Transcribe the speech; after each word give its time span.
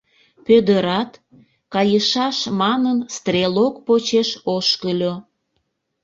Пӧдырат, 0.45 1.11
«кайышаш» 1.73 2.37
манын, 2.61 2.97
стрелок 3.15 3.75
почеш 3.87 4.29
ошкыльо. 4.55 5.13